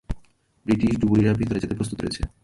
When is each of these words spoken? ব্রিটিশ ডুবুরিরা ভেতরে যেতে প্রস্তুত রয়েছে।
ব্রিটিশ 0.65 0.93
ডুবুরিরা 0.99 1.33
ভেতরে 1.33 1.59
যেতে 1.59 1.75
প্রস্তুত 1.75 1.97
রয়েছে। 2.01 2.21